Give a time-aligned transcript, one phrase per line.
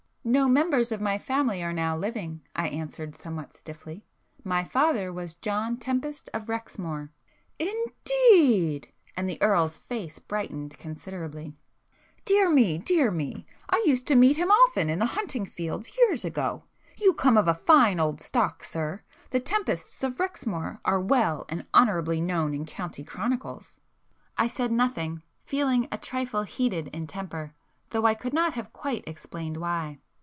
[0.23, 6.29] "No members of my family are now living,"—I answered somewhat stiffly—"My father was John Tempest
[6.31, 7.09] of Rexmoor."
[7.57, 13.47] "Indeed!" and the Earl's face brightened considerably—"Dear me, dear me!
[13.67, 16.65] I used to meet him often in the hunting field years ago.
[16.97, 22.21] You come of a fine old stock, sir!—the Tempests of Rexmoor are well and honourably
[22.21, 23.79] known in county chronicles."
[24.37, 27.55] I said nothing, feeling a trifle heated in temper,
[27.89, 29.97] though I could not have quite explained why.